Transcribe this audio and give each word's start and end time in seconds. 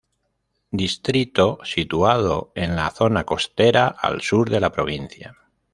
Distrito 0.71 1.59
situado 1.63 2.51
en 2.55 2.75
la 2.75 2.89
zona 2.89 3.23
costera 3.23 3.85
al 3.87 4.21
sur 4.23 4.49
de 4.49 4.59
la 4.59 4.71
provincia. 4.71 5.35